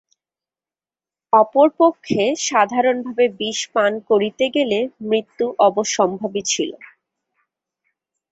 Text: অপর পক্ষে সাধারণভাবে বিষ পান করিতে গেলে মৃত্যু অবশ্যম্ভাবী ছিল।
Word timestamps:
অপর 1.33 1.67
পক্ষে 1.79 2.23
সাধারণভাবে 2.47 3.25
বিষ 3.39 3.59
পান 3.73 3.91
করিতে 4.09 4.45
গেলে 4.55 4.79
মৃত্যু 5.01 5.45
অবশ্যম্ভাবী 5.67 6.41
ছিল। 6.51 6.71